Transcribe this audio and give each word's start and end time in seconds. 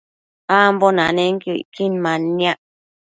ambo 0.59 0.87
nanenquio 0.95 1.53
icquin 1.61 1.93
manniac 2.03 2.59